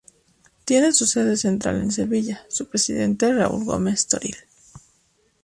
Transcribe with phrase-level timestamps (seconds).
[0.65, 4.35] Tiene su sede central en Sevilla, su presidente Raul Gomez Toril.